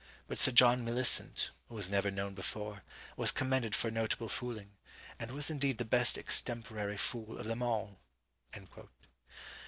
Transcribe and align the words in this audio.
But 0.27 0.39
Sir 0.39 0.51
John 0.51 0.83
Millicent 0.83 1.51
(who 1.69 1.75
was 1.75 1.87
never 1.91 2.09
known 2.09 2.33
before) 2.33 2.81
was 3.15 3.31
commended 3.31 3.75
for 3.75 3.91
notable 3.91 4.29
fooling; 4.29 4.71
and 5.19 5.29
was 5.29 5.51
indeed 5.51 5.77
the 5.77 5.85
best 5.85 6.17
extemporary 6.17 6.97
foole 6.97 7.37
of 7.37 7.45
them 7.45 7.61
all." 7.61 7.99